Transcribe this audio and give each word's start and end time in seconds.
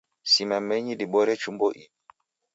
Simamenyi 0.31 0.93
dibore 0.99 1.33
chumbo 1.41 1.67
iw'i 1.71 1.85